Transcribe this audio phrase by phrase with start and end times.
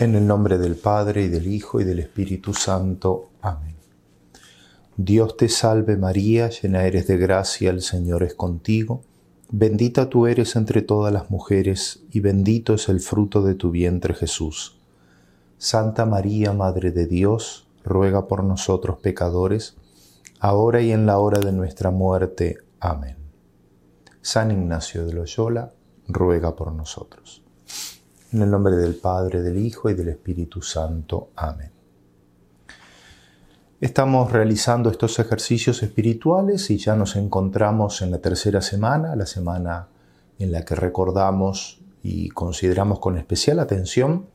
[0.00, 3.30] En el nombre del Padre y del Hijo y del Espíritu Santo.
[3.42, 3.74] Amén.
[4.96, 9.02] Dios te salve María, llena eres de gracia, el Señor es contigo.
[9.50, 14.14] Bendita tú eres entre todas las mujeres, y bendito es el fruto de tu vientre
[14.14, 14.78] Jesús.
[15.56, 19.74] Santa María, Madre de Dios, ruega por nosotros pecadores,
[20.38, 22.58] ahora y en la hora de nuestra muerte.
[22.78, 23.16] Amén.
[24.22, 25.72] San Ignacio de Loyola,
[26.06, 27.42] ruega por nosotros.
[28.30, 31.30] En el nombre del Padre, del Hijo y del Espíritu Santo.
[31.34, 31.70] Amén.
[33.80, 39.88] Estamos realizando estos ejercicios espirituales y ya nos encontramos en la tercera semana, la semana
[40.38, 44.26] en la que recordamos y consideramos con especial atención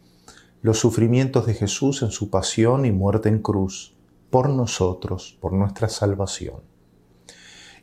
[0.63, 3.93] los sufrimientos de Jesús en su pasión y muerte en cruz
[4.31, 6.61] por nosotros, por nuestra salvación.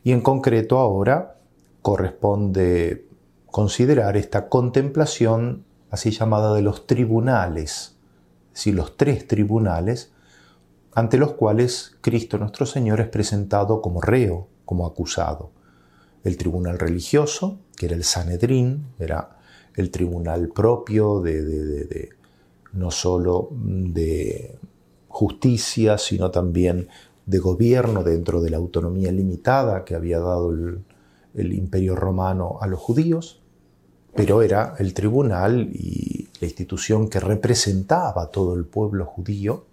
[0.03, 1.37] Y en concreto ahora
[1.81, 3.07] corresponde
[3.45, 7.95] considerar esta contemplación así llamada de los tribunales,
[8.53, 10.11] si los tres tribunales,
[10.93, 15.51] ante los cuales Cristo nuestro Señor es presentado como reo, como acusado.
[16.23, 19.37] El tribunal religioso, que era el Sanedrín, era
[19.75, 22.09] el tribunal propio de,
[22.73, 24.57] no solo de
[25.09, 26.87] justicia, sino también
[27.25, 32.79] de gobierno dentro de la autonomía limitada que había dado el imperio romano a los
[32.79, 33.40] judíos,
[34.15, 39.63] pero era el tribunal y la institución que representaba a todo el pueblo judío,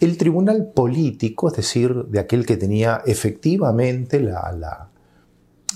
[0.00, 4.88] el tribunal político, es decir, de aquel que tenía efectivamente la,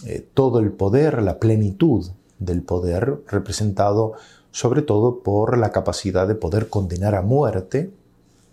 [0.06, 4.14] eh, todo el poder, la plenitud del poder, representado
[4.50, 7.90] sobre todo por la capacidad de poder condenar a muerte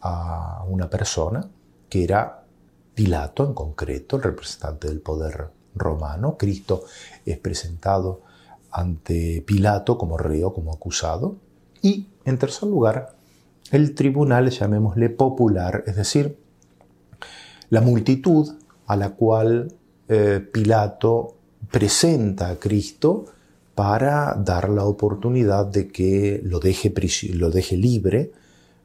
[0.02, 1.48] a una persona,
[1.90, 2.44] que era
[2.94, 6.36] Pilato en concreto, el representante del poder romano.
[6.36, 6.86] Cristo
[7.28, 8.22] es presentado
[8.72, 11.38] ante Pilato como reo, como acusado.
[11.82, 13.16] Y, en tercer lugar,
[13.72, 16.38] el tribunal, llamémosle popular, es decir,
[17.70, 18.50] la multitud
[18.86, 19.74] a la cual
[20.08, 21.36] eh, Pilato
[21.72, 23.26] presenta a Cristo
[23.76, 26.94] para dar la oportunidad de que lo deje,
[27.34, 28.32] lo deje libre,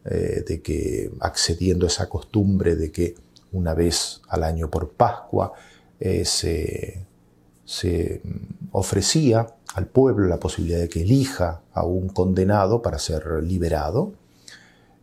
[0.04, 3.14] eh, de que accediendo a esa costumbre de que
[3.52, 5.52] una vez al año por Pascua
[6.00, 7.06] eh, se
[7.64, 8.22] se
[8.72, 14.14] ofrecía al pueblo la posibilidad de que elija a un condenado para ser liberado.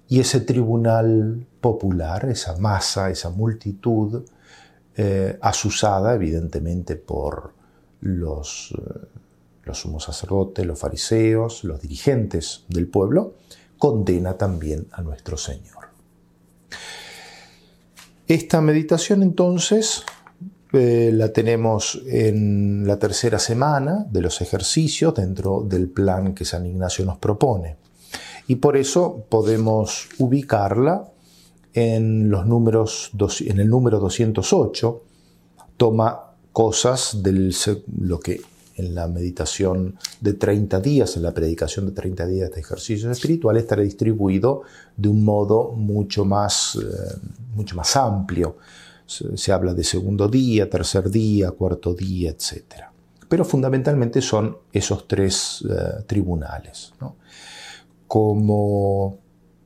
[0.07, 4.23] Y ese tribunal popular, esa masa, esa multitud,
[4.95, 7.53] eh, asusada evidentemente por
[8.01, 9.07] los, eh,
[9.65, 13.35] los sumos sacerdotes, los fariseos, los dirigentes del pueblo,
[13.77, 15.77] condena también a nuestro Señor.
[18.27, 20.03] Esta meditación entonces
[20.71, 26.63] eh, la tenemos en la tercera semana de los ejercicios dentro del plan que San
[26.67, 27.77] Ignacio nos propone.
[28.47, 31.05] Y por eso podemos ubicarla
[31.73, 33.09] en, los números
[33.41, 35.01] en el número 208.
[35.77, 37.51] Toma cosas de
[38.01, 38.39] lo que
[38.75, 43.63] en la meditación de 30 días, en la predicación de 30 días de ejercicios espirituales,
[43.63, 44.61] estará distribuido
[44.95, 47.17] de un modo mucho más, eh,
[47.55, 48.57] mucho más amplio
[49.35, 52.63] se, habla de segundo día, tercer día, cuarto día, etc.
[53.27, 56.93] Pero fundamentalmente son esos tres eh, tribunales.
[58.07, 59.17] Como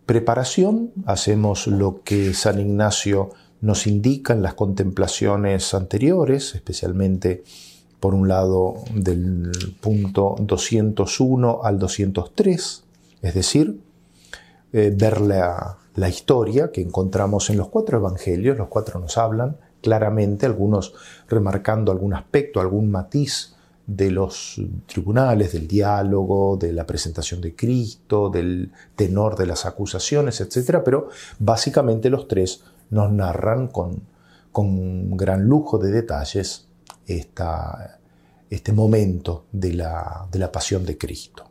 [0.06, 3.30] preparación hacemos lo que San Ignacio
[3.62, 7.44] nos indica en las contemplaciones anteriores, especialmente
[8.02, 9.50] por un lado del
[9.80, 12.84] punto 201 al 203,
[13.22, 13.80] es decir,
[14.74, 19.58] eh, verle a la historia que encontramos en los cuatro evangelios, los cuatro nos hablan
[19.82, 20.94] claramente, algunos
[21.28, 23.56] remarcando algún aspecto, algún matiz
[23.86, 30.40] de los tribunales, del diálogo, de la presentación de Cristo, del tenor de las acusaciones,
[30.42, 30.78] etc.
[30.84, 34.02] Pero básicamente los tres nos narran con,
[35.16, 36.70] gran lujo de detalles
[37.08, 41.50] este momento de la pasión de Cristo.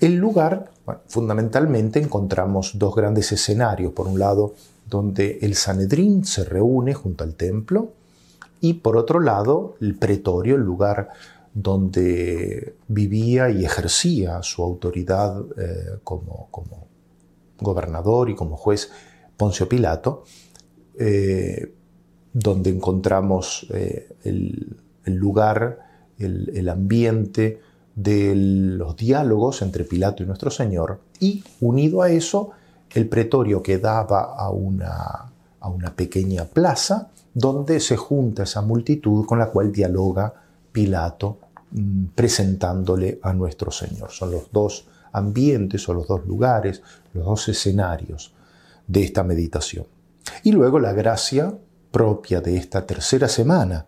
[0.00, 0.72] El lugar,
[1.06, 3.92] fundamentalmente encontramos dos grandes escenarios.
[3.92, 4.54] Por un lado,
[4.88, 7.92] donde el Sanedrín se reúne junto al templo,
[8.60, 11.08] y por otro lado, el pretorio, el lugar
[11.52, 16.48] donde vivía y ejercía su autoridad eh, como,
[17.60, 18.90] gobernador y como juez
[19.36, 20.24] Poncio Pilato,
[20.98, 21.72] eh,
[22.32, 25.78] donde encontramos eh, el, lugar,
[26.18, 27.60] el ambiente,
[27.94, 32.50] de los diálogos entre Pilato y nuestro Señor y unido a eso
[32.90, 35.30] el pretorio que daba a una,
[35.96, 40.32] pequeña plaza donde se junta esa multitud con la cual dialoga
[40.72, 41.38] Pilato
[41.72, 44.10] mm, presentándole a nuestro Señor.
[44.10, 46.82] Son los dos ambientes o los dos lugares,
[47.12, 48.32] los dos escenarios
[48.86, 49.86] de esta meditación.
[50.44, 51.52] Y luego la gracia
[51.90, 53.86] propia de esta tercera semana,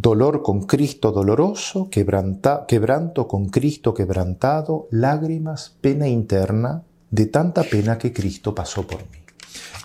[0.00, 7.98] dolor con Cristo doloroso, quebranta, quebranto con Cristo quebrantado, lágrimas, pena interna, de tanta pena
[7.98, 9.18] que Cristo pasó por mí.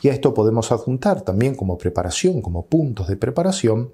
[0.01, 3.91] Y a esto podemos adjuntar también como preparación, como puntos de preparación,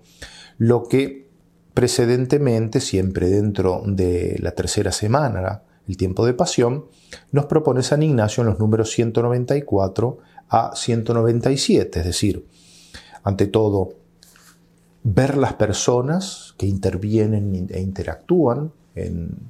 [0.60, 1.28] lo que
[1.74, 6.86] precedentemente, siempre dentro de la tercera semana, el tiempo de pasión,
[7.32, 10.20] nos propone San Ignacio en los números 194
[10.50, 12.46] a 197, es decir,
[13.24, 14.01] ante todo,
[15.04, 19.50] ver las personas que intervienen e interactúan en,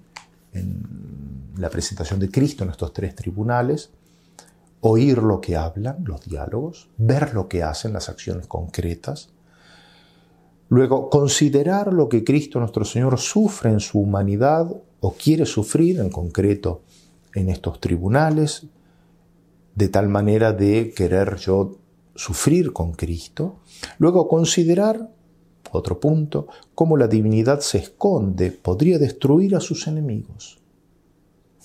[1.57, 3.92] la presentación de Cristo en estos tres tribunales,
[4.81, 9.30] oír lo que hablan, los diálogos, ver lo que hacen, las acciones concretas,
[10.69, 14.69] luego considerar lo que Cristo nuestro Señor sufre en su humanidad
[15.01, 16.81] o quiere sufrir en concreto
[17.33, 18.63] en estos tribunales,
[19.75, 21.77] de tal manera de querer yo
[22.15, 23.59] sufrir con Cristo,
[24.00, 25.12] luego considerar
[25.71, 30.59] otro punto, cómo la divinidad se esconde, podría destruir a sus enemigos.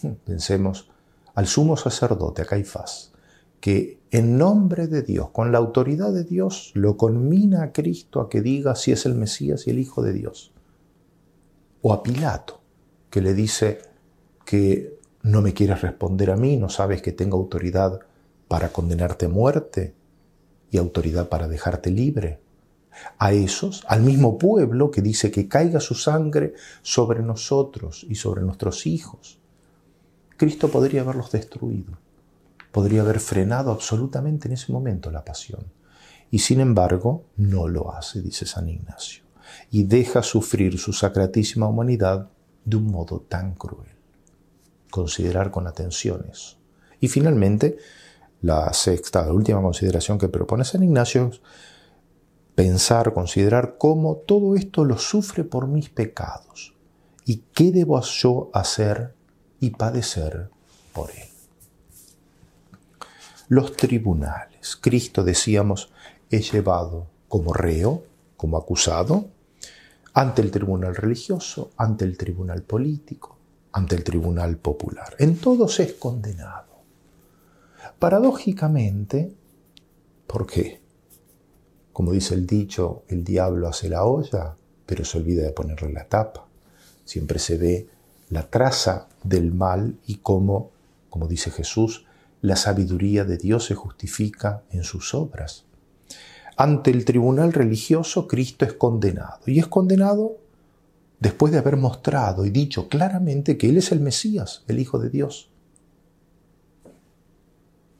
[0.03, 0.89] Hmm, pensemos
[1.35, 3.13] al sumo sacerdote, a Caifás,
[3.61, 8.29] que en nombre de Dios, con la autoridad de Dios, lo conmina a Cristo a
[8.31, 10.53] que diga si es el Mesías y el Hijo de Dios.
[11.83, 12.61] O a Pilato,
[13.11, 13.81] que le dice
[14.45, 17.99] que no me quieres responder a mí, no sabes que tengo autoridad
[18.47, 19.95] para condenarte a muerte
[20.71, 22.46] y autoridad para dejarte libre
[23.19, 28.43] a esos, al mismo pueblo que dice que caiga su sangre sobre nosotros y sobre
[28.43, 29.39] nuestros hijos.
[30.37, 31.99] Cristo podría haberlos destruido,
[32.73, 35.65] podría haber frenado absolutamente en ese momento la pasión.
[36.31, 39.23] Y sin embargo, no lo hace, dice San Ignacio,
[39.71, 42.29] y deja sufrir su sacratísima humanidad
[42.65, 43.89] de un modo tan cruel.
[44.91, 46.57] Considerar con atención eso.
[47.01, 47.77] Y finalmente,
[48.43, 51.41] la sexta, la última consideración que propone San Ignacio es
[52.57, 56.75] pensar, considerar cómo todo esto lo sufre por mis pecados
[57.27, 59.15] y qué debo yo hacer
[59.61, 60.49] y padecer
[60.95, 61.29] por él.
[63.49, 64.77] Los tribunales.
[64.81, 65.91] Cristo, decíamos,
[66.31, 68.03] es llevado como reo,
[68.39, 69.29] como acusado,
[70.15, 73.37] ante el tribunal religioso, ante el tribunal político,
[73.73, 75.15] ante el tribunal popular.
[75.19, 76.65] En todos es condenado.
[77.99, 79.35] Paradójicamente,
[80.27, 80.81] ¿por qué?
[81.97, 84.55] Como dice el dicho, el diablo hace la olla,
[84.85, 86.47] pero se olvida de ponerle la tapa.
[87.07, 87.89] Siempre se ve
[88.29, 90.73] la traza del mal y cómo,
[91.09, 92.05] como dice Jesús,
[92.43, 95.65] la sabiduría de Dios se justifica en sus obras.
[96.59, 99.39] Ante el tribunal religioso, Cristo es condenado.
[99.47, 100.37] Y es condenado
[101.19, 105.09] después de haber mostrado y dicho claramente que Él es el Mesías, el Hijo de
[105.09, 105.49] Dios.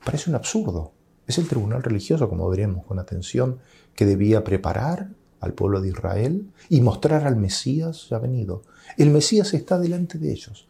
[0.05, 0.91] Parece un absurdo.
[1.25, 3.59] Es el tribunal religioso, como veremos con atención,
[3.97, 5.09] que debía preparar
[5.39, 8.61] al pueblo de Israel y mostrar al Mesías ya venido.
[8.95, 10.67] El Mesías está delante de ellos.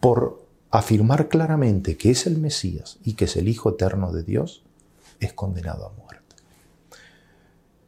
[0.00, 4.64] Por afirmar claramente que es el Mesías y que es el Hijo eterno de Dios,
[5.20, 6.36] es condenado a muerte.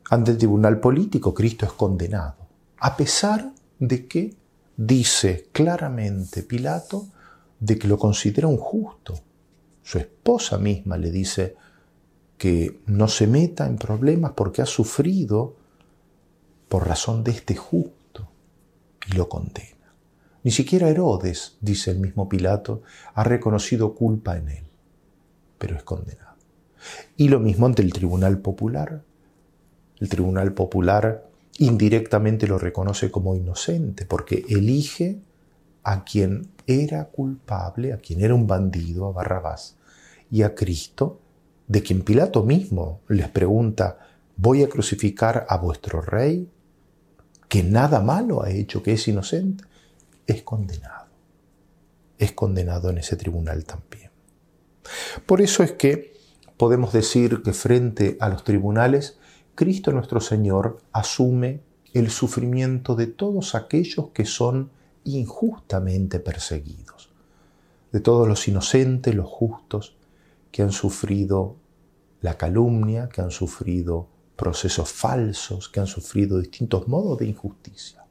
[0.08, 2.36] Ante el tribunal político, Cristo es condenado,
[2.78, 4.36] a pesar de que
[4.76, 7.08] dice claramente Pilato
[7.58, 9.14] de que lo considera un justo.
[9.82, 11.56] Su esposa misma le dice,
[12.42, 15.54] que no se meta en problemas porque ha sufrido
[16.68, 18.30] por razón de este justo
[19.06, 19.94] y lo condena.
[20.42, 22.82] Ni siquiera Herodes, dice el mismo Pilato,
[23.14, 24.64] ha reconocido culpa en él,
[25.56, 26.34] pero es condenado.
[27.16, 29.04] Y lo mismo ante el Tribunal Popular.
[30.00, 31.22] El Tribunal Popular
[31.58, 35.20] indirectamente lo reconoce como inocente porque elige
[35.84, 39.76] a quien era culpable, a quien era un bandido, a Barrabás,
[40.28, 41.20] y a Cristo
[41.68, 43.98] de quien Pilato mismo les pregunta,
[44.36, 46.50] ¿voy a crucificar a vuestro rey?
[47.48, 49.64] Que nada malo ha hecho, que es inocente,
[50.26, 51.06] es condenado.
[52.18, 54.10] Es condenado en ese tribunal también.
[55.26, 56.14] Por eso es que
[56.56, 59.18] podemos decir que frente a los tribunales,
[59.54, 61.60] Cristo nuestro Señor asume
[61.94, 64.70] el sufrimiento de todos aquellos que son
[65.04, 67.12] injustamente perseguidos,
[67.90, 69.96] de todos los inocentes, los justos,
[70.52, 71.56] que han sufrido
[72.20, 74.06] la calumnia, que han sufrido
[74.36, 78.04] procesos falsos, que han sufrido distintos modos de injusticia.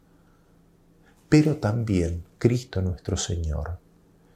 [1.29, 3.77] Pero también Cristo nuestro Señor,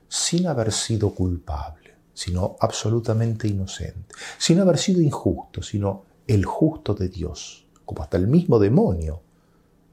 [0.08, 7.10] sin haber sido culpable, sino absolutamente inocente, sin haber sido injusto, sino el justo de
[7.10, 9.22] Dios, como hasta el mismo demonio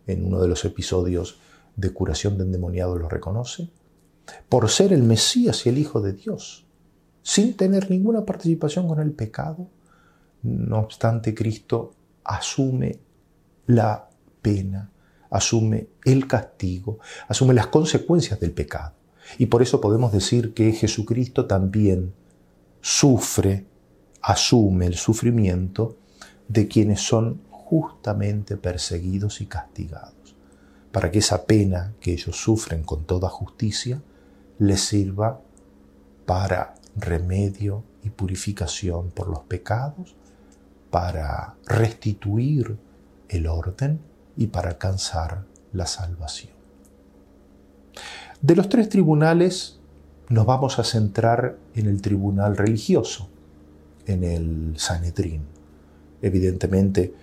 [0.06, 1.38] en uno de los episodios
[1.76, 3.70] de curación de endemoniado lo reconoce,
[4.48, 6.64] por ser el Mesías y el Hijo de Dios,
[7.22, 9.68] sin tener ninguna participación con el pecado.
[10.42, 12.98] No obstante, Cristo asume
[13.66, 14.08] la
[14.42, 14.90] pena,
[15.30, 16.98] asume el castigo,
[17.28, 18.94] asume las consecuencias del pecado.
[19.38, 22.12] Y por eso podemos decir que Jesucristo también
[22.80, 23.66] sufre,
[24.20, 25.96] asume el sufrimiento
[26.48, 30.34] de quienes son justamente perseguidos y castigados,
[30.90, 34.02] para que esa pena que ellos sufren con toda justicia
[34.58, 35.40] les sirva
[36.26, 40.14] para remedio y purificación por los pecados,
[40.90, 42.76] para restituir
[43.28, 44.00] el orden
[44.36, 46.52] y para alcanzar la salvación.
[48.42, 49.78] De los tres tribunales
[50.28, 53.28] nos vamos a centrar en el tribunal religioso,
[54.06, 55.42] en el Sanedrín.
[56.20, 57.14] Evidentemente,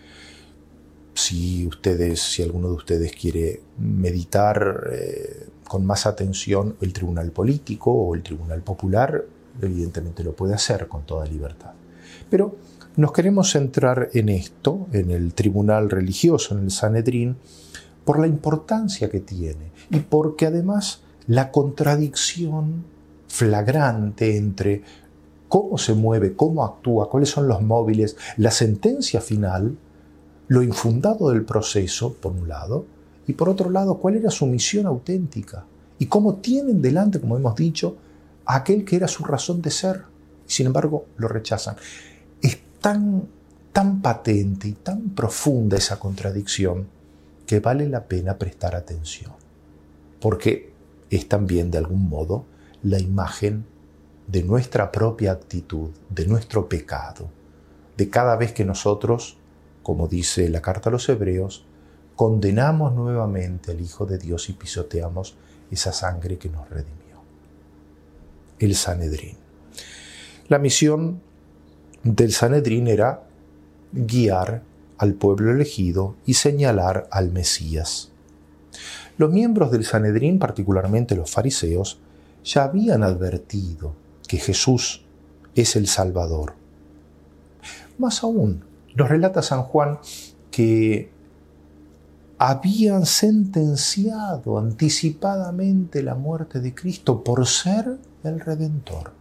[1.13, 7.91] si ustedes, si alguno de ustedes quiere meditar eh, con más atención el tribunal político
[7.91, 9.25] o el tribunal popular,
[9.65, 11.71] evidentemente lo puede hacer con toda libertad.
[12.29, 12.55] Pero
[12.95, 17.37] nos queremos centrar en esto, en el tribunal religioso, en el Sanedrín,
[18.05, 22.83] por la importancia que tiene y porque además la contradicción
[23.27, 24.83] flagrante entre
[25.47, 29.75] cómo se mueve, cómo actúa, cuáles son los móviles, la sentencia final,
[30.47, 32.85] lo infundado del proceso, por un lado,
[33.27, 35.65] y por otro lado, cuál era su misión auténtica
[35.99, 37.97] y cómo tienen delante, como hemos dicho,
[38.55, 40.05] aquel que era su razón de ser.
[40.47, 41.75] Sin embargo, lo rechazan.
[42.41, 43.27] Es tan,
[43.73, 46.87] tan patente y tan profunda esa contradicción
[47.45, 49.31] que vale la pena prestar atención,
[50.21, 50.71] porque
[51.11, 52.45] es también, de algún modo,
[52.83, 53.65] la imagen
[54.27, 57.29] de nuestra propia actitud, de nuestro pecado,
[57.97, 59.37] de cada vez que nosotros,
[59.83, 61.65] como dice la carta a los hebreos,
[62.15, 65.35] condenamos nuevamente al Hijo de Dios y pisoteamos
[65.71, 66.98] esa sangre que nos redimió
[68.59, 69.37] el Sanedrín.
[70.49, 71.21] La misión
[72.03, 73.23] del Sanedrín era
[73.93, 74.61] guiar
[74.97, 78.09] al pueblo elegido y señalar al Mesías.
[79.17, 81.99] Los miembros del Sanedrín, particularmente los fariseos,
[82.43, 83.95] ya habían advertido
[84.27, 85.05] que Jesús
[85.55, 86.55] es el Salvador.
[87.97, 88.63] Más aún,
[88.95, 89.99] nos relata San Juan
[90.51, 91.09] que
[92.39, 99.11] habían sentenciado anticipadamente la muerte de Cristo por ser el Redentor.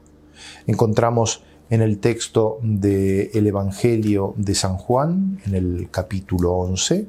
[0.69, 7.09] Encontramos en el texto del Evangelio de San Juan, en el capítulo 11,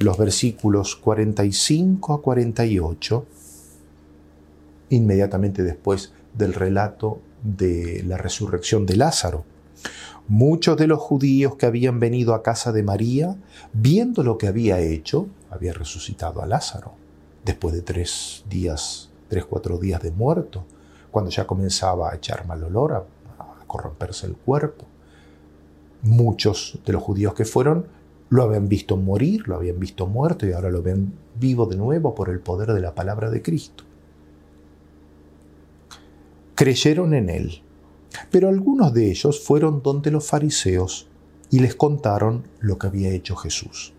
[0.00, 3.26] los versículos 45 a 48,
[4.90, 9.44] inmediatamente después del relato de la resurrección de Lázaro.
[10.30, 13.38] Muchos de los judíos que habían venido a casa de María,
[13.72, 16.92] viendo lo que había hecho, había resucitado a Lázaro,
[17.46, 20.66] después de tres días, tres, cuatro días de muerto,
[21.10, 22.96] cuando ya comenzaba a echar mal olor, a,
[23.42, 24.84] a corromperse el cuerpo.
[26.02, 27.86] Muchos de los judíos que fueron
[28.28, 32.14] lo habían visto morir, lo habían visto muerto y ahora lo ven vivo de nuevo
[32.14, 33.84] por el poder de la palabra de Cristo.
[36.54, 37.62] Creyeron en él
[38.30, 41.06] pero algunos de ellos fueron donde los fariseos
[41.50, 43.92] y les contaron lo que había hecho Jesús.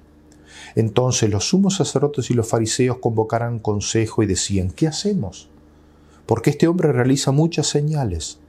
[0.75, 5.49] Entonces los sumos sacerdotes y los fariseos convocaron consejo y decían, ¿qué hacemos?
[6.25, 8.39] Porque este hombre realiza muchas señales.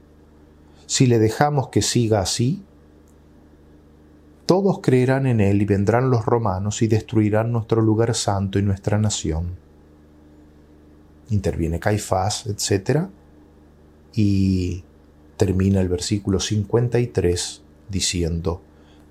[0.87, 2.63] Si le dejamos que siga así,
[4.45, 8.99] todos creerán en él y vendrán los romanos y destruirán nuestro lugar santo y nuestra
[8.99, 9.57] nación.
[11.31, 13.09] Interviene Caifás, etc.
[14.15, 14.83] Y
[15.41, 18.61] termina el versículo 53 diciendo,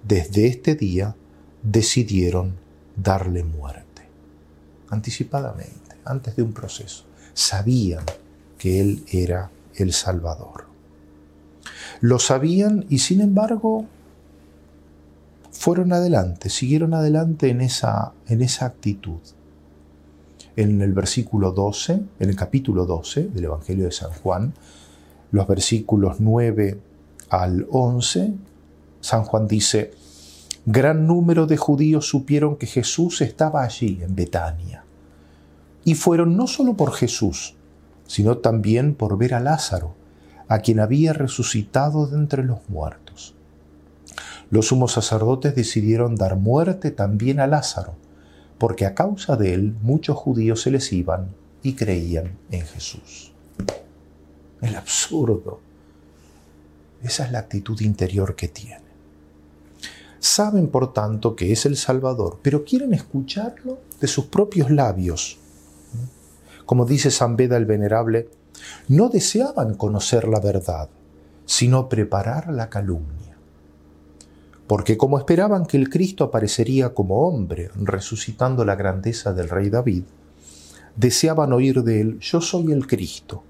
[0.08, 1.16] desde este día
[1.64, 2.54] decidieron
[2.96, 4.04] darle muerte,
[4.92, 7.06] anticipadamente, antes de un proceso.
[7.34, 8.04] Sabían
[8.60, 10.66] que Él era el Salvador.
[12.00, 13.88] Lo sabían y sin embargo
[15.50, 19.18] fueron adelante, siguieron adelante en esa, en esa actitud.
[20.56, 24.54] En el versículo 12, en el capítulo 12 del Evangelio de San Juan,
[25.32, 26.80] los versículos 9
[27.30, 28.34] al 11,
[29.02, 29.92] San Juan dice,
[30.66, 34.84] gran número de judíos supieron que Jesús estaba allí, en Betania,
[35.86, 37.56] y fueron no solo por Jesús,
[38.08, 39.94] sino también por ver a Lázaro,
[40.48, 43.36] a quien había resucitado de entre los muertos.
[44.50, 47.94] Los sumos sacerdotes decidieron dar muerte también a Lázaro,
[48.58, 51.30] porque a causa de él muchos judíos se les iban
[51.62, 53.32] y creían en Jesús
[54.62, 55.60] el absurdo.
[57.02, 58.90] Esa es la actitud interior que tiene.
[60.20, 65.38] Saben, por tanto, que es el Salvador, pero quieren escucharlo de sus propios labios.
[66.66, 68.30] Como dice San Beda el Venerable,
[68.90, 70.90] no deseaban conocer la verdad,
[71.46, 73.38] sino preparar la calumnia.
[74.68, 80.04] Porque como esperaban que el Cristo aparecería como hombre, resucitando la grandeza del rey David,
[80.98, 83.44] deseaban oír de él, yo soy el Cristo,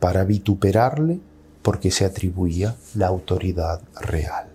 [0.00, 1.20] para vituperarle
[1.62, 4.48] porque se atribuía la autoridad real.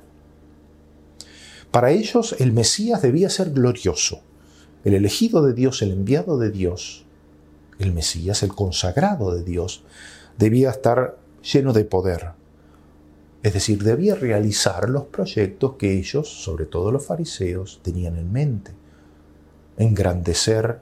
[1.72, 4.22] Para ellos el Mesías debía ser glorioso,
[4.84, 7.06] el elegido de Dios, el enviado de Dios,
[7.80, 9.84] el Mesías, el consagrado de Dios,
[10.38, 12.32] debía estar lleno de poder.
[13.44, 18.72] Es decir, debía realizar los proyectos que ellos, sobre todo los fariseos, tenían en mente.
[19.78, 20.80] Engrandecer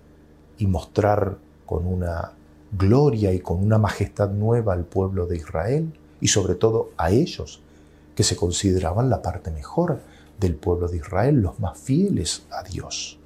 [0.57, 2.33] y mostrar con una
[2.71, 7.61] gloria y con una majestad nueva al pueblo de Israel y sobre todo a ellos,
[8.15, 10.01] que se consideraban la parte mejor
[10.39, 13.17] del pueblo de Israel, los más fieles a Dios.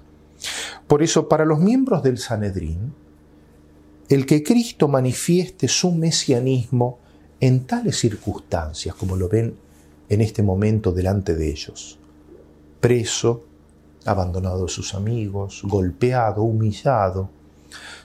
[0.87, 2.93] Por eso, para los miembros del Sanedrín,
[4.09, 6.99] el que Cristo manifieste su mesianismo
[7.39, 9.55] en tales circunstancias como lo ven
[10.09, 11.97] en este momento delante de ellos,
[12.79, 13.43] preso,
[14.05, 17.29] abandonado de sus amigos, golpeado, humillado,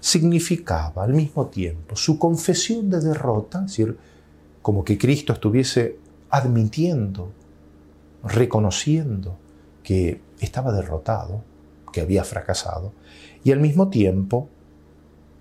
[0.00, 3.96] significaba al mismo tiempo su confesión de derrota, es decir,
[4.62, 5.96] como que Cristo estuviese
[6.30, 7.32] admitiendo,
[8.24, 9.38] reconociendo
[9.82, 11.42] que estaba derrotado,
[11.92, 12.92] que había fracasado,
[13.44, 14.48] y al mismo tiempo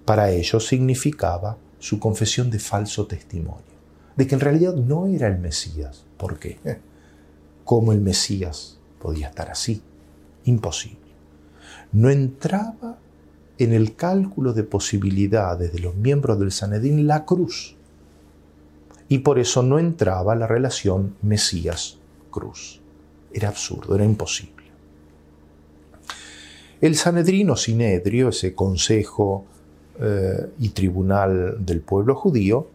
[0.05, 3.75] para ellos significaba su confesión de falso testimonio,
[4.15, 6.05] de que en realidad no era el Mesías.
[6.17, 6.59] ¿Por qué?
[7.65, 9.81] ¿Cómo el Mesías podía estar así?
[10.45, 10.99] Imposible.
[11.91, 12.97] No entraba
[13.59, 17.75] en el cálculo de posibilidades de los miembros del Sanedrín, la cruz.
[19.09, 22.81] Y por eso no entraba la relación Mesías-cruz.
[23.33, 24.53] Era absurdo, era imposible.
[26.81, 29.45] El sanedrino Sinedrio, ese consejo
[29.99, 32.67] eh, y tribunal del pueblo judío,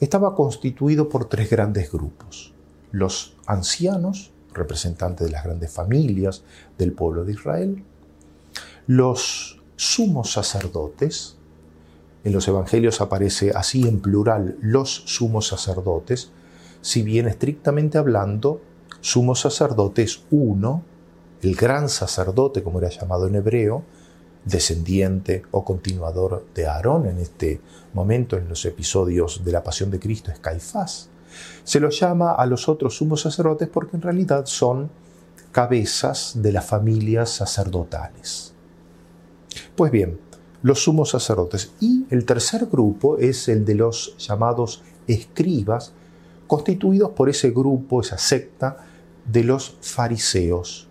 [0.00, 2.52] estaba constituido por tres grandes grupos.
[2.92, 6.44] Los ancianos, representantes de las grandes familias
[6.78, 7.82] del pueblo de Israel,
[8.86, 11.34] los sumos sacerdotes,
[12.22, 16.30] en los evangelios aparece así en plural los sumos sacerdotes,
[16.82, 18.60] si bien estrictamente hablando,
[19.00, 20.84] sumo sacerdote es uno,
[21.42, 23.82] el gran sacerdote, como era llamado en hebreo,
[24.44, 27.60] descendiente o continuador de Aarón en este
[27.92, 31.08] momento, en los episodios de la Pasión de Cristo, es Caifás.
[31.64, 34.92] Se lo llama a los otros sumos sacerdotes porque en realidad son
[35.50, 38.51] cabezas de las familias sacerdotales.
[39.76, 40.18] Pues bien,
[40.62, 41.72] los sumos sacerdotes.
[41.80, 45.92] Y el tercer grupo es el de los llamados escribas,
[46.46, 48.76] constituidos por ese grupo, esa secta
[49.24, 50.88] de los fariseos,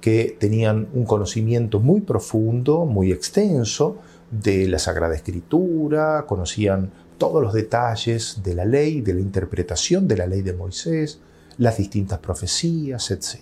[0.00, 3.98] que tenían un conocimiento muy profundo, muy extenso
[4.30, 10.16] de la Sagrada Escritura, conocían todos los detalles de la ley, de la interpretación de
[10.16, 11.20] la ley de Moisés,
[11.58, 13.36] las distintas profecías, etc.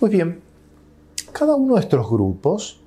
[0.00, 0.40] Pues bien,
[1.32, 2.80] cada uno de estos grupos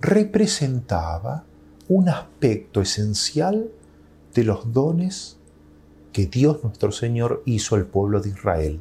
[0.00, 1.44] representaba
[1.88, 3.68] un aspecto esencial
[4.34, 5.36] de los dones
[6.12, 8.80] que Dios nuestro Señor hizo al pueblo de Israel,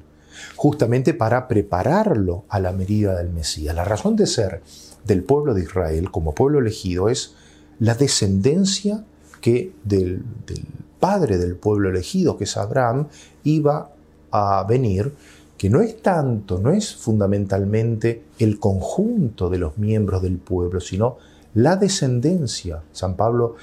[0.56, 3.76] justamente para prepararlo a la medida del Mesías.
[3.76, 4.62] La razón de ser
[5.06, 7.36] del pueblo de Israel como pueblo elegido es
[7.80, 9.04] la descendencia
[9.42, 10.66] que del, del
[11.00, 13.08] padre del pueblo elegido, que es Abraham,
[13.44, 13.92] iba
[14.32, 15.14] a venir
[15.66, 21.18] que no es tanto, no es fundamentalmente el conjunto de los miembros del pueblo, sino
[21.56, 22.84] la descendencia.
[22.92, 23.56] San Pablo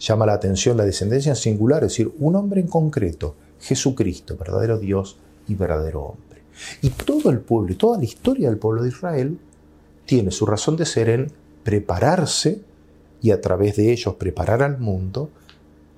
[0.00, 5.16] llama la atención la descendencia singular, es decir, un hombre en concreto, Jesucristo, verdadero Dios
[5.46, 6.40] y verdadero hombre.
[6.82, 9.38] Y todo el pueblo y toda la historia del pueblo de Israel
[10.06, 11.30] tiene su razón de ser en
[11.62, 12.62] prepararse
[13.22, 15.30] y a través de ellos preparar al mundo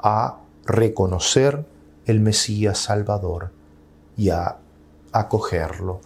[0.00, 1.64] a reconocer
[2.04, 3.52] el Mesías Salvador
[4.18, 4.58] y a
[5.18, 6.00] acogerlo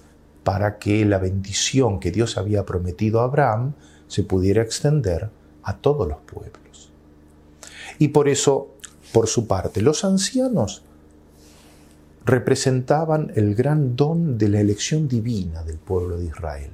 [0.45, 3.75] para que la bendición que Dios había prometido a Abraham
[4.07, 5.31] se pudiera extender
[5.63, 6.91] a todos los pueblos.
[7.99, 8.71] Y por eso,
[9.13, 10.83] por su parte, los ancianos
[12.25, 16.71] representaban el gran don de la elección divina del pueblo de Israel.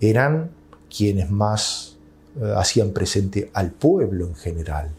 [0.00, 0.50] Eran
[0.94, 1.96] quienes más
[2.40, 4.90] eh, hacían presente al pueblo en general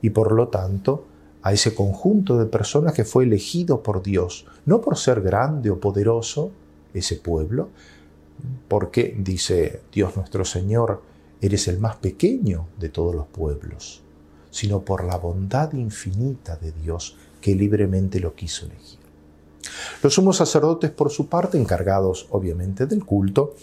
[0.00, 1.04] y por lo tanto
[1.42, 5.80] a ese conjunto de personas que fue elegido por Dios, no por ser grande o
[5.80, 6.52] poderoso,
[6.94, 7.68] ese pueblo,
[8.68, 11.02] porque, dice Dios nuestro Señor,
[11.40, 14.02] eres el más pequeño de todos los pueblos,
[14.50, 18.98] sino por la bondad infinita de Dios que libremente lo quiso elegir.
[20.02, 23.56] Los sumos sacerdotes, por su parte, encargados obviamente del culto,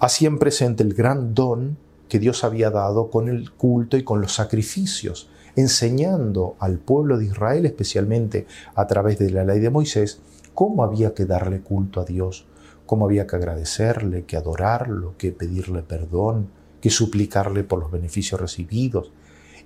[0.00, 1.76] hacían presente el gran don
[2.08, 7.26] que Dios había dado con el culto y con los sacrificios enseñando al pueblo de
[7.26, 10.20] Israel, especialmente a través de la ley de Moisés,
[10.54, 12.46] cómo había que darle culto a Dios,
[12.86, 16.48] cómo había que agradecerle, que adorarlo, que pedirle perdón,
[16.80, 19.10] que suplicarle por los beneficios recibidos.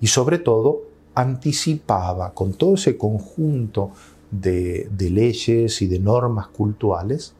[0.01, 3.91] Y sobre todo, anticipaba con todo ese conjunto
[4.31, 7.35] de, leyes y de normas cultuales,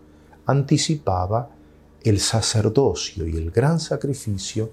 [0.47, 1.51] anticipaba
[2.03, 4.71] el sacerdocio y el gran sacrificio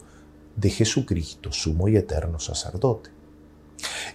[0.55, 3.09] de Jesucristo, sumo y eterno sacerdote.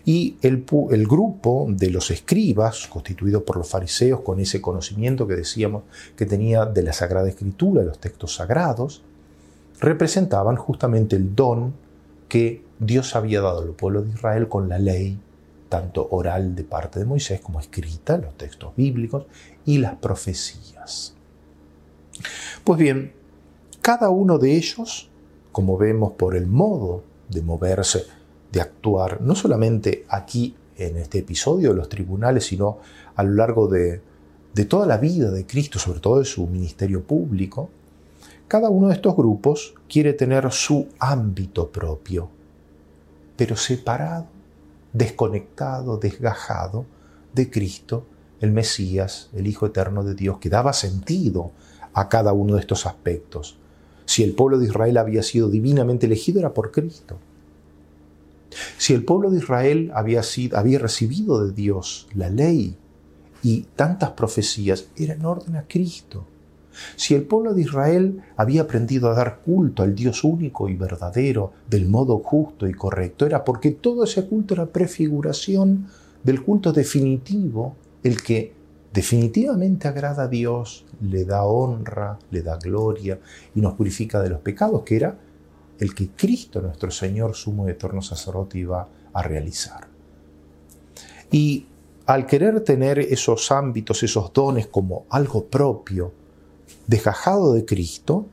[0.04, 0.64] Y el,
[1.06, 5.84] grupo de los escribas, constituido por los fariseos con ese conocimiento que decíamos
[6.16, 9.02] que tenía de la Sagrada Escritura, los textos sagrados,
[9.80, 11.74] representaban justamente el don
[12.28, 15.18] que Dios había dado al pueblo de Israel con la ley,
[15.68, 19.24] tanto oral de parte de Moisés como escrita, los textos bíblicos
[19.64, 21.14] y las profecías.
[22.62, 23.12] Pues bien,
[23.82, 25.08] cada uno de ellos,
[25.52, 28.04] como vemos por el modo de moverse
[28.54, 32.78] de actuar, no solamente aquí en este episodio de los tribunales, sino
[33.16, 34.00] a lo largo de,
[34.54, 37.68] de toda la vida de Cristo, sobre todo de su ministerio público,
[38.46, 42.28] cada uno de estos grupos quiere tener su ámbito propio,
[43.36, 44.26] pero separado,
[44.92, 46.86] desconectado, desgajado
[47.32, 48.04] de Cristo,
[48.40, 51.50] el Mesías, el Hijo Eterno de Dios, que daba sentido
[51.92, 53.58] a cada uno de estos aspectos.
[54.04, 57.18] Si el pueblo de Israel había sido divinamente elegido era por Cristo.
[58.76, 60.22] Si el pueblo de Israel había,
[60.54, 62.76] había recibido de Dios la ley
[63.42, 66.24] y tantas profecías, era en orden a Cristo.
[66.96, 71.52] Si el pueblo de Israel había aprendido a dar culto al Dios único y verdadero
[71.68, 75.86] del modo justo y correcto, era porque todo ese culto era prefiguración
[76.24, 78.54] del culto definitivo, el que
[78.92, 83.20] definitivamente agrada a Dios, le da honra, le da gloria
[83.54, 85.18] y nos purifica de los pecados, que era
[85.80, 89.88] el que Cristo nuestro Señor, sumo y eterno sacerdote, iba a realizar.
[91.30, 91.66] Y
[92.06, 96.12] al querer tener esos ámbitos, esos dones como algo propio,
[96.86, 98.26] desgajado de Cristo,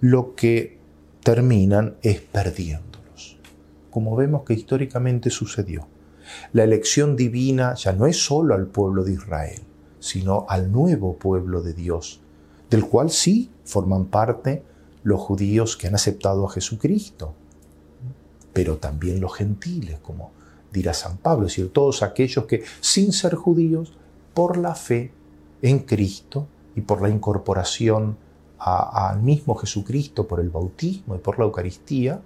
[0.00, 0.78] lo que
[1.24, 3.38] terminan es perdiéndolos,
[3.90, 5.86] como vemos que históricamente sucedió.
[6.52, 9.60] La elección divina ya no es solo al pueblo de Israel,
[10.00, 12.20] sino al nuevo pueblo de Dios,
[12.70, 14.62] del cual sí forman parte
[15.04, 17.34] los judíos que han aceptado a Jesucristo,
[18.52, 20.30] pero también los gentiles, como
[20.72, 23.94] dirá San Pablo, es decir, todos aquellos que sin ser judíos,
[24.34, 25.12] por la fe
[25.60, 28.16] en Cristo y por la incorporación
[28.58, 32.20] al mismo Jesucristo, por el bautismo y por la Eucaristía,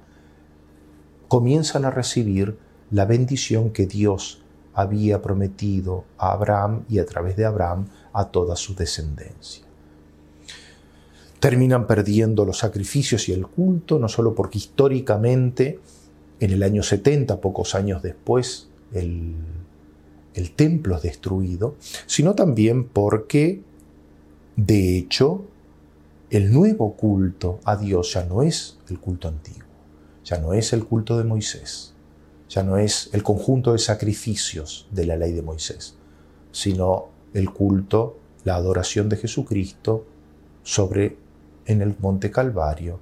[1.28, 2.58] comienzan a recibir
[2.90, 4.42] la bendición que Dios
[4.74, 9.65] había prometido a Abraham y a través de Abraham a toda su descendencia
[11.40, 15.80] terminan perdiendo los sacrificios y el culto, no solo porque históricamente,
[16.40, 19.36] en el año 70, pocos años después, el,
[20.54, 23.62] templo es destruido, sino también porque,
[24.56, 25.44] de hecho,
[26.30, 29.64] el nuevo culto a Dios ya no es el culto antiguo,
[30.24, 31.94] ya no es el culto de Moisés,
[32.48, 35.96] ya no es el conjunto de sacrificios de la ley de Moisés,
[36.52, 40.04] sino el culto, la adoración de Jesucristo
[40.62, 41.16] sobre
[41.66, 42.98] en el Monte Calvario,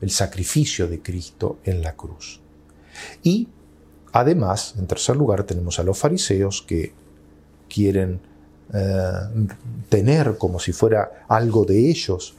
[0.00, 2.40] el sacrificio de Cristo en la cruz.
[3.22, 3.48] Y
[4.12, 6.92] además, en tercer lugar, tenemos a los fariseos que
[7.72, 8.20] quieren
[8.74, 9.04] eh,
[9.88, 12.34] tener como si fuera algo de ellos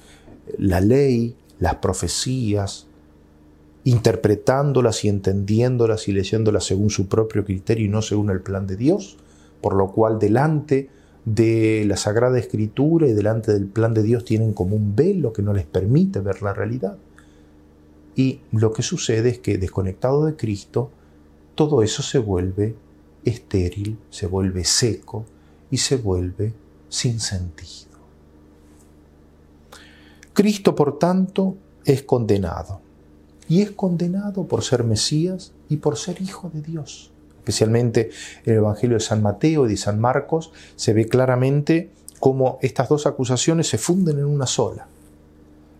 [0.57, 2.87] la ley, las profecías,
[3.83, 8.75] interpretándolas y entendiéndolas y leyéndolas según su propio criterio y no según el plan de
[8.75, 9.17] Dios,
[9.61, 10.89] por lo cual delante
[11.25, 15.41] de la Sagrada Escritura y delante del plan de Dios tienen como un velo que
[15.41, 16.97] no les permite ver la realidad.
[18.15, 20.91] Y lo que sucede es que desconectado de Cristo,
[21.55, 22.75] todo eso se vuelve
[23.25, 25.25] estéril, se vuelve seco
[25.69, 26.53] y se vuelve
[26.87, 27.89] sin sentido.
[30.33, 31.55] Cristo, por tanto,
[31.85, 32.81] es condenado.
[33.49, 37.11] Y es condenado por ser Mesías y por ser Hijo de Dios
[37.49, 38.11] especialmente
[38.45, 42.89] en el Evangelio de San Mateo y de San Marcos, se ve claramente cómo estas
[42.89, 44.87] dos acusaciones se funden en una sola.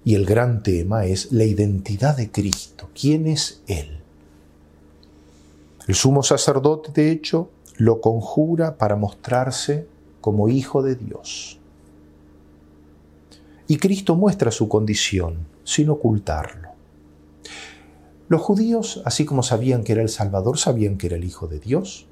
[0.04, 2.90] Y el gran tema es la identidad de Cristo.
[3.00, 4.00] ¿Quién es Él?
[5.88, 9.88] El sumo sacerdote, de hecho, lo conjura para mostrarse
[10.22, 11.60] como hijo de Dios.
[13.68, 16.70] Y Cristo muestra su condición sin ocultarlo.
[18.30, 21.58] Los judíos, así como sabían que era el Salvador, sabían que era el Hijo de
[21.60, 22.06] Dios.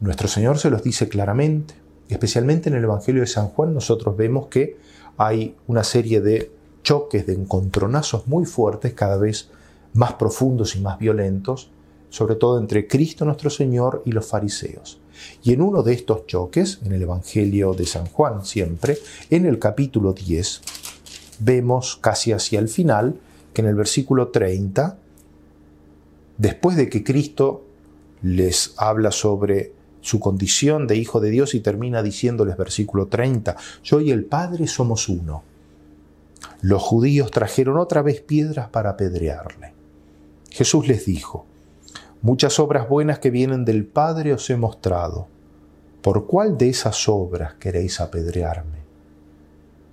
[0.00, 1.74] Nuestro Señor se los dice claramente,
[2.08, 4.78] especialmente en el Evangelio de San Juan nosotros vemos que
[5.18, 6.50] hay una serie de
[6.82, 9.50] choques, de encontronazos muy fuertes, cada vez
[9.92, 11.70] más profundos y más violentos,
[12.08, 14.98] sobre todo entre Cristo nuestro Señor y los fariseos.
[15.42, 18.96] Y en uno de estos choques, en el Evangelio de San Juan siempre,
[19.28, 20.62] en el capítulo 10,
[21.40, 23.20] vemos casi hacia el final
[23.58, 24.98] en el versículo 30,
[26.38, 27.64] después de que Cristo
[28.22, 34.00] les habla sobre su condición de hijo de Dios y termina diciéndoles versículo 30, yo
[34.00, 35.42] y el Padre somos uno.
[36.62, 39.72] Los judíos trajeron otra vez piedras para apedrearle.
[40.50, 41.46] Jesús les dijo,
[42.22, 45.26] muchas obras buenas que vienen del Padre os he mostrado.
[46.02, 48.77] ¿Por cuál de esas obras queréis apedrearme?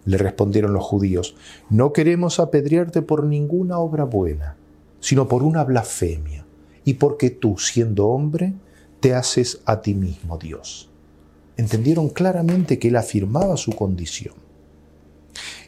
[0.06, 1.36] Le respondieron los judíos,
[1.70, 4.56] no queremos apedrearte por ninguna obra buena,
[5.00, 6.46] sino por una blasfemia,
[6.84, 8.54] y porque tú, siendo hombre,
[9.00, 10.89] te haces a ti mismo Dios.
[11.58, 14.36] Entendieron claramente que él afirmaba su condición.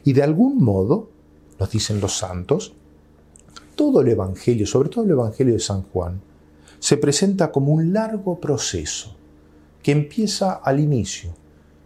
[0.03, 1.09] Y de algún modo,
[1.59, 2.73] nos dicen los santos,
[3.75, 6.21] todo el Evangelio, sobre todo el Evangelio de San Juan,
[6.79, 9.15] se presenta como un largo proceso
[9.81, 11.31] que empieza al inicio,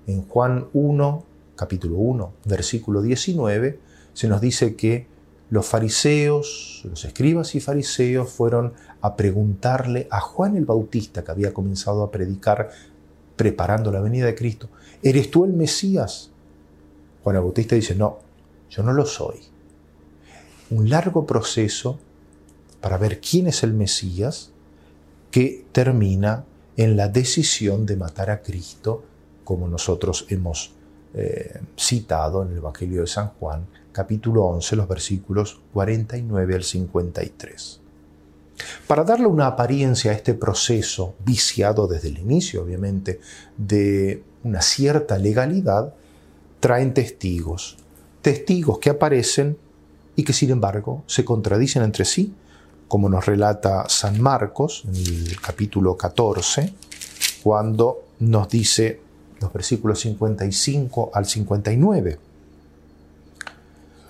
[0.07, 1.25] en Juan 1,
[1.61, 3.77] capítulo 1, versículo 19,
[4.15, 5.05] se nos dice que
[5.51, 11.53] los fariseos, los escribas y fariseos fueron a preguntarle a Juan el Bautista, que había
[11.53, 12.71] comenzado a predicar
[13.35, 14.69] preparando la venida de Cristo,
[15.03, 16.31] ¿eres tú el Mesías?
[17.23, 18.17] Juan el Bautista dice, no,
[18.71, 19.37] yo no lo soy.
[20.71, 21.99] Un largo proceso
[22.81, 24.49] para ver quién es el Mesías
[25.29, 26.43] que termina
[26.75, 29.03] en la decisión de matar a Cristo,
[29.43, 30.73] como nosotros hemos
[31.13, 37.81] eh, citado en el Evangelio de San Juan, capítulo 11, los versículos 49 al 53.
[38.87, 43.19] Para darle una apariencia a este proceso, viciado desde el inicio, obviamente,
[43.57, 45.93] de una cierta legalidad,
[46.61, 47.75] traen testigos,
[48.21, 49.57] testigos que aparecen
[50.15, 52.33] y que sin embargo se contradicen entre sí,
[52.87, 56.73] como nos relata San Marcos en el capítulo 14,
[57.43, 59.01] cuando nos dice
[59.41, 62.19] los versículos 55 al 59.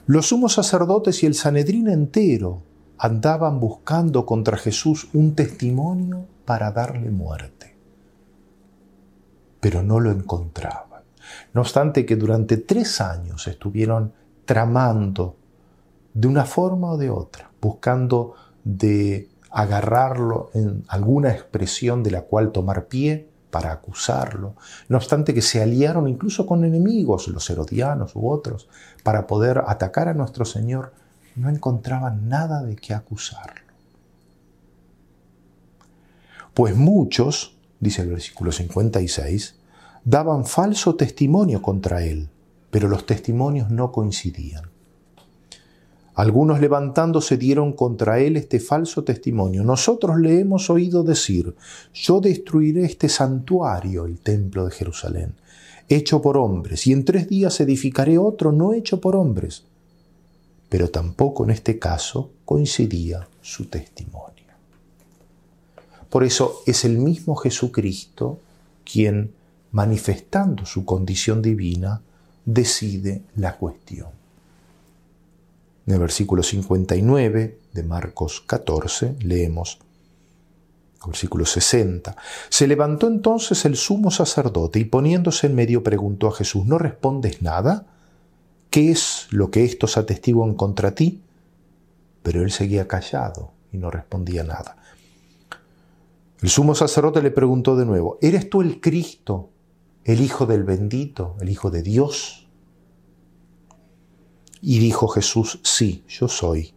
[0.08, 2.64] Los sumos sacerdotes y el Sanedrín entero
[2.98, 7.76] andaban buscando contra Jesús un testimonio para darle muerte,
[9.62, 11.04] pero no lo encontraban.
[11.54, 14.14] No obstante que durante tres años estuvieron
[14.46, 15.38] tramando
[16.14, 18.34] de una forma o de otra, buscando
[18.66, 24.56] de agarrarlo en alguna expresión de la cual tomar pie, para acusarlo,
[24.88, 28.70] no obstante que se aliaron incluso con enemigos, los herodianos u otros,
[29.04, 30.94] para poder atacar a nuestro Señor,
[31.36, 33.62] no encontraban nada de qué acusarlo.
[36.54, 39.56] Pues muchos, dice el versículo 56,
[40.04, 42.30] daban falso testimonio contra él,
[42.72, 44.71] pero los testimonios no coincidían.
[46.16, 49.64] Algunos levantándose dieron contra él este falso testimonio.
[49.64, 51.56] Nosotros le hemos oído decir,
[51.94, 55.36] yo destruiré este santuario, el templo de Jerusalén,
[55.88, 59.64] hecho por hombres, y en tres días edificaré otro no hecho por hombres.
[60.68, 64.30] Pero tampoco en este caso coincidía su testimonio.
[66.10, 68.38] Por eso es el mismo Jesucristo
[68.90, 69.32] quien,
[69.72, 72.02] manifestando su condición divina,
[72.46, 74.08] decide la cuestión.
[75.88, 79.80] En el versículo 59 de Marcos 14 leemos,
[81.06, 82.16] versículo 60,
[82.50, 87.42] se levantó entonces el sumo sacerdote y poniéndose en medio preguntó a Jesús, ¿no respondes
[87.42, 87.88] nada?
[88.70, 91.24] ¿Qué es lo que estos atestiguan contra ti?
[92.22, 94.78] Pero él seguía callado y no respondía nada.
[96.42, 99.50] El sumo sacerdote le preguntó de nuevo, ¿eres tú el Cristo,
[100.04, 102.48] el Hijo del bendito, el Hijo de Dios?
[104.62, 106.76] Y dijo Jesús, sí, yo soy.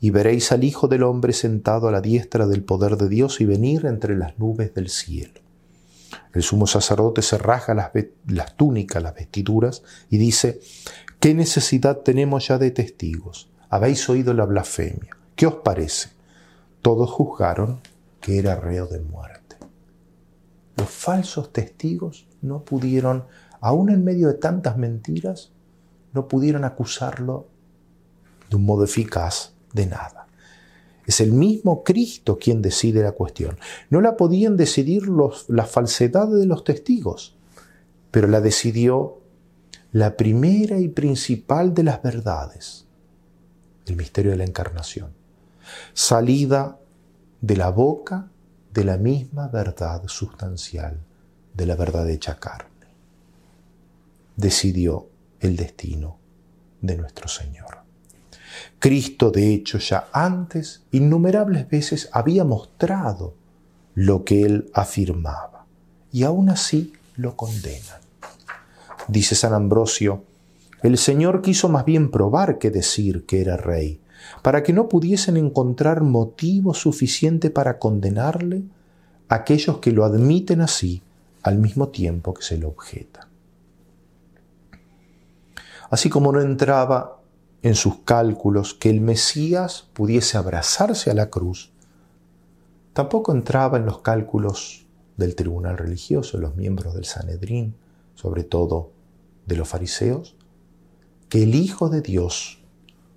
[0.00, 3.44] Y veréis al Hijo del Hombre sentado a la diestra del poder de Dios y
[3.46, 5.40] venir entre las nubes del cielo.
[6.32, 7.90] El sumo sacerdote se rasga las,
[8.28, 10.60] las túnicas, las vestiduras, y dice,
[11.18, 13.50] ¿qué necesidad tenemos ya de testigos?
[13.68, 15.10] Habéis oído la blasfemia.
[15.34, 16.10] ¿Qué os parece?
[16.80, 17.80] Todos juzgaron
[18.20, 19.56] que era reo de muerte.
[20.76, 23.24] Los falsos testigos no pudieron,
[23.60, 25.52] aun en medio de tantas mentiras,
[26.12, 27.48] no pudieron acusarlo
[28.48, 30.26] de un modo eficaz de nada.
[31.06, 33.58] Es el mismo Cristo quien decide la cuestión.
[33.90, 37.36] No la podían decidir los, las falsedades de los testigos,
[38.10, 39.18] pero la decidió
[39.92, 42.86] la primera y principal de las verdades,
[43.86, 45.10] el misterio de la encarnación,
[45.94, 46.78] salida
[47.40, 48.28] de la boca
[48.72, 51.00] de la misma verdad sustancial,
[51.54, 52.68] de la verdad hecha carne.
[54.36, 55.09] Decidió
[55.40, 56.18] el destino
[56.80, 57.78] de nuestro Señor.
[58.78, 63.34] Cristo, de hecho, ya antes innumerables veces había mostrado
[63.94, 65.66] lo que él afirmaba,
[66.12, 68.00] y aún así lo condenan.
[69.08, 70.24] Dice San Ambrosio,
[70.82, 74.00] el Señor quiso más bien probar que decir que era rey,
[74.42, 78.62] para que no pudiesen encontrar motivo suficiente para condenarle
[79.28, 81.02] aquellos que lo admiten así
[81.42, 83.29] al mismo tiempo que se lo objetan
[85.90, 87.20] así como no entraba
[87.62, 91.72] en sus cálculos que el Mesías pudiese abrazarse a la cruz,
[92.94, 94.86] tampoco entraba en los cálculos
[95.18, 97.74] del tribunal religioso, los miembros del Sanedrín,
[98.14, 98.92] sobre todo
[99.46, 100.36] de los fariseos,
[101.28, 102.62] que el Hijo de Dios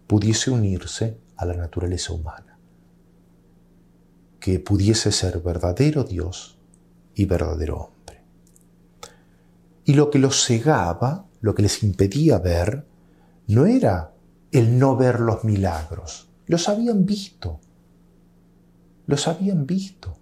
[0.08, 2.58] pudiese unirse a la naturaleza humana,
[4.40, 6.58] que pudiese ser verdadero Dios
[7.16, 8.22] y verdadero hombre.
[9.86, 12.86] Y lo que los cegaba lo que les impedía ver
[13.48, 14.12] no era
[14.54, 17.60] el no ver los milagros, los habían visto,
[19.06, 20.16] los habían visto.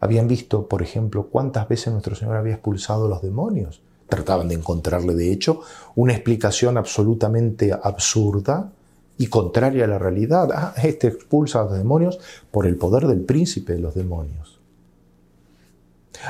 [0.00, 3.82] Habían visto, por ejemplo, cuántas veces nuestro Señor había expulsado a los demonios.
[4.08, 5.60] Trataban de encontrarle, de hecho,
[5.96, 8.72] una explicación absolutamente absurda
[9.18, 10.50] y contraria a la realidad.
[10.54, 12.18] Ah, este expulsa a los demonios
[12.50, 14.60] por el poder del príncipe de los demonios.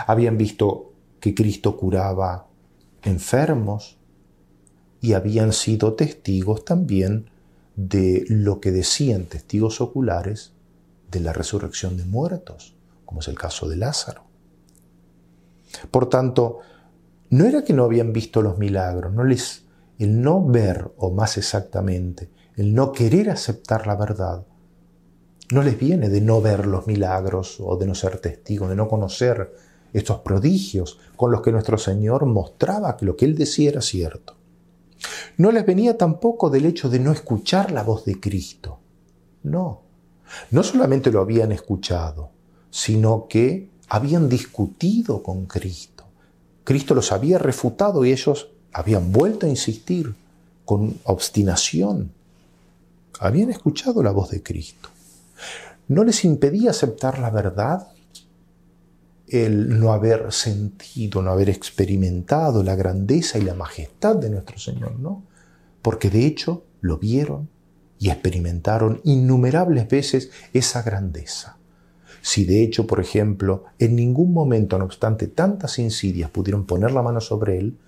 [0.06, 2.47] Habían visto que Cristo curaba
[3.02, 3.98] enfermos
[5.00, 7.30] y habían sido testigos también
[7.76, 10.52] de lo que decían testigos oculares
[11.10, 12.74] de la resurrección de muertos,
[13.06, 14.24] como es el caso de Lázaro.
[15.90, 16.58] Por tanto,
[17.30, 19.64] no era que no habían visto los milagros, no les
[19.98, 24.44] el no ver o más exactamente, el no querer aceptar la verdad
[25.50, 28.86] no les viene de no ver los milagros o de no ser testigos, de no
[28.86, 29.50] conocer
[29.92, 34.34] estos prodigios con los que nuestro Señor mostraba que lo que él decía era cierto.
[35.36, 38.78] No les venía tampoco del hecho de no escuchar la voz de Cristo.
[39.44, 39.82] No,
[40.50, 42.30] no solamente lo habían escuchado,
[42.70, 46.04] sino que habían discutido con Cristo.
[46.64, 50.14] Cristo los había refutado y ellos habían vuelto a insistir
[50.64, 52.12] con obstinación.
[53.20, 54.90] Habían escuchado la voz de Cristo.
[55.86, 57.86] No les impedía aceptar la verdad
[59.30, 64.98] el no haber sentido, no haber experimentado la grandeza y la majestad de nuestro Señor,
[64.98, 65.24] ¿no?
[65.82, 67.48] Porque de hecho lo vieron
[67.98, 71.58] y experimentaron innumerables veces esa grandeza.
[72.20, 77.02] Si de hecho, por ejemplo, en ningún momento, no obstante tantas insidias, pudieron poner la
[77.02, 77.78] mano sobre él,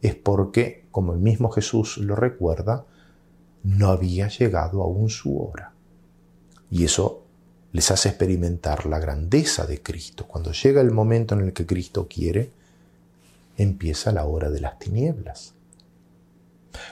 [0.00, 2.86] es porque, como el mismo Jesús lo recuerda,
[3.64, 5.74] no había llegado aún su hora.
[6.70, 7.21] Y eso
[7.72, 10.26] les hace experimentar la grandeza de Cristo.
[10.28, 12.52] Cuando llega el momento en el que Cristo quiere,
[13.56, 15.54] empieza la hora de las tinieblas.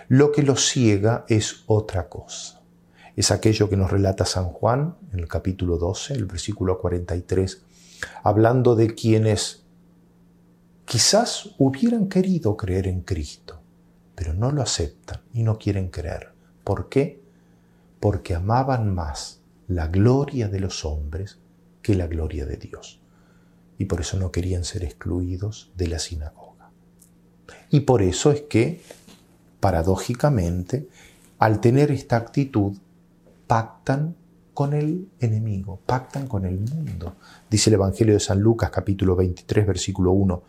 [0.09, 2.63] Lo que los ciega es otra cosa.
[3.15, 7.61] Es aquello que nos relata San Juan en el capítulo 12, el versículo 43,
[8.23, 9.63] hablando de quienes
[10.87, 13.61] quizás hubieran querido creer en Cristo,
[14.15, 16.31] pero no lo aceptan y no quieren creer.
[16.65, 17.21] ¿Por qué?
[18.01, 19.40] Porque amaban más
[19.71, 21.39] la gloria de los hombres
[21.81, 23.01] que la gloria de Dios.
[23.79, 26.71] Y por eso no querían ser excluidos de la sinagoga.
[27.71, 28.81] Y por eso es que,
[29.61, 30.89] paradójicamente,
[31.39, 32.77] al tener esta actitud,
[33.47, 34.17] pactan
[34.55, 37.15] con el enemigo, pactan con el mundo.
[37.49, 40.43] Dice el Evangelio de San Lucas capítulo 23 versículo 1,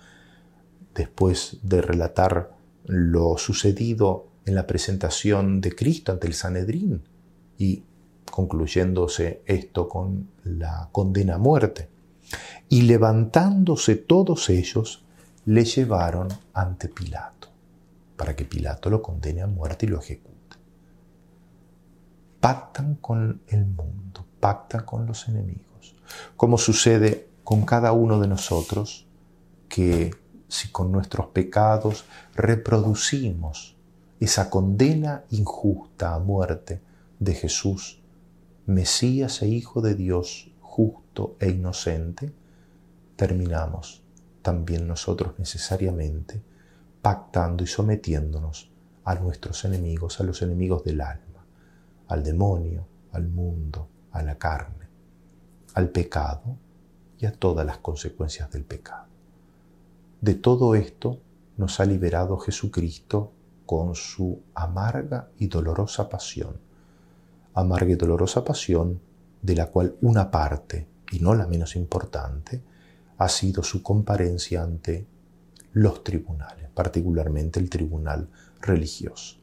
[0.95, 2.53] después de relatar
[2.87, 7.03] lo sucedido en la presentación de Cristo ante el Sanedrín
[7.59, 7.83] y
[8.31, 11.89] concluyéndose esto con la condena a muerte.
[12.69, 15.05] Y levantándose todos ellos,
[15.45, 17.49] le llevaron ante Pilato,
[18.15, 20.31] para que Pilato lo condene a muerte y lo ejecute.
[22.39, 25.95] Pactan con el mundo, pactan con los enemigos,
[26.37, 29.07] como sucede con cada uno de nosotros
[29.67, 30.15] que
[30.47, 33.75] si con nuestros pecados reproducimos
[34.19, 36.81] esa condena injusta a muerte
[37.19, 38.00] de Jesús
[38.71, 42.33] Mesías e Hijo de Dios, justo e inocente,
[43.17, 44.01] terminamos
[44.41, 46.41] también nosotros necesariamente
[47.01, 48.71] pactando y sometiéndonos
[49.03, 51.45] a nuestros enemigos, a los enemigos del alma,
[52.07, 54.87] al demonio, al mundo, a la carne,
[55.73, 56.55] al pecado
[57.19, 59.07] y a todas las consecuencias del pecado.
[60.21, 61.19] De todo esto
[61.57, 63.33] nos ha liberado Jesucristo
[63.65, 66.70] con su amarga y dolorosa pasión
[67.53, 68.99] amarga y dolorosa pasión,
[69.41, 72.61] de la cual una parte, y no la menos importante,
[73.17, 75.05] ha sido su comparencia ante
[75.73, 78.27] los tribunales, particularmente el tribunal
[78.61, 79.37] religioso.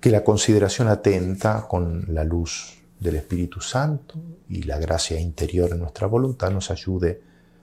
[0.00, 4.14] Que la consideración atenta con la luz del Espíritu Santo
[4.48, 7.22] y la gracia interior en nuestra voluntad nos ayude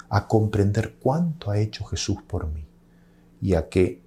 [0.10, 2.66] a comprender cuánto ha hecho Jesús por mí
[3.42, 4.02] y a que,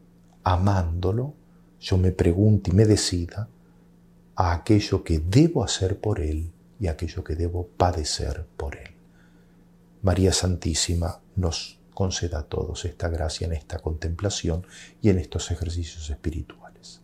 [0.45, 1.35] amándolo,
[1.81, 3.49] yo me pregunte y me decida
[4.41, 8.91] a aquello que debo hacer por Él y aquello que debo padecer por Él.
[10.01, 14.67] María Santísima nos conceda a todos esta gracia en esta contemplación
[15.03, 17.03] y en estos ejercicios espirituales.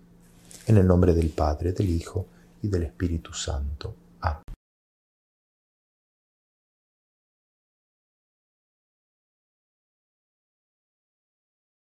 [0.66, 2.26] En el nombre del Padre, del Hijo
[2.62, 4.05] y del Espíritu Santo.